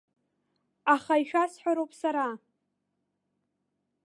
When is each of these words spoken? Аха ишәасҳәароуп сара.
Аха 0.93 1.13
ишәасҳәароуп 1.21 1.91
сара. 2.01 2.25